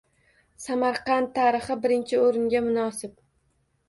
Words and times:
“Samarqand 0.63 1.29
tarixi“ 1.35 1.75
birinchi 1.83 2.17
oʻringa 2.21 2.63
munosib 2.69 3.13